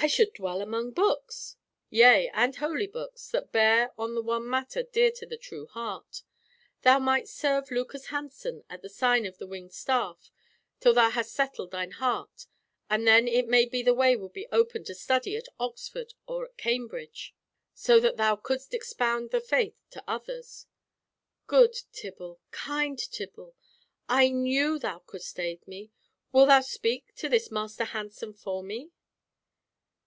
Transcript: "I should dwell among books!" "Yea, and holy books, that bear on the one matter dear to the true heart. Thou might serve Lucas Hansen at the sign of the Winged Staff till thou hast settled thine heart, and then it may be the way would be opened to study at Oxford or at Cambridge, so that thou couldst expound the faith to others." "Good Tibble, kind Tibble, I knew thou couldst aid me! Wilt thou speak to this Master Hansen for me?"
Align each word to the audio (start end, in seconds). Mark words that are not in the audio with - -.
"I 0.00 0.06
should 0.06 0.32
dwell 0.34 0.62
among 0.62 0.92
books!" 0.92 1.56
"Yea, 1.90 2.30
and 2.32 2.54
holy 2.54 2.86
books, 2.86 3.30
that 3.32 3.50
bear 3.50 3.90
on 3.98 4.14
the 4.14 4.22
one 4.22 4.48
matter 4.48 4.84
dear 4.84 5.10
to 5.10 5.26
the 5.26 5.36
true 5.36 5.66
heart. 5.66 6.22
Thou 6.82 7.00
might 7.00 7.26
serve 7.26 7.72
Lucas 7.72 8.06
Hansen 8.06 8.62
at 8.70 8.80
the 8.82 8.88
sign 8.88 9.26
of 9.26 9.38
the 9.38 9.46
Winged 9.48 9.72
Staff 9.72 10.30
till 10.78 10.94
thou 10.94 11.10
hast 11.10 11.32
settled 11.32 11.72
thine 11.72 11.90
heart, 11.90 12.46
and 12.88 13.08
then 13.08 13.26
it 13.26 13.48
may 13.48 13.64
be 13.64 13.82
the 13.82 13.92
way 13.92 14.14
would 14.14 14.32
be 14.32 14.46
opened 14.52 14.86
to 14.86 14.94
study 14.94 15.34
at 15.36 15.48
Oxford 15.58 16.14
or 16.28 16.44
at 16.44 16.56
Cambridge, 16.56 17.34
so 17.74 17.98
that 17.98 18.16
thou 18.16 18.36
couldst 18.36 18.72
expound 18.74 19.30
the 19.30 19.40
faith 19.40 19.74
to 19.90 20.04
others." 20.06 20.66
"Good 21.48 21.74
Tibble, 21.92 22.38
kind 22.52 22.96
Tibble, 23.00 23.56
I 24.08 24.28
knew 24.28 24.78
thou 24.78 25.00
couldst 25.00 25.40
aid 25.40 25.66
me! 25.66 25.90
Wilt 26.30 26.46
thou 26.46 26.60
speak 26.60 27.16
to 27.16 27.28
this 27.28 27.50
Master 27.50 27.82
Hansen 27.82 28.32
for 28.32 28.62
me?" 28.62 28.92